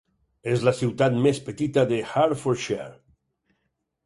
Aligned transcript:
És 0.53 0.63
la 0.67 0.71
ciutat 0.77 1.19
més 1.25 1.41
petita 1.51 1.83
de 1.93 2.01
Hertfordshire. 2.15 2.89